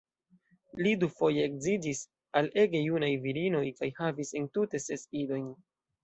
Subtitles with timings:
[0.85, 1.99] Li dufoje edziĝis
[2.41, 5.45] al ege junaj virinoj kaj havis entute ses idojn.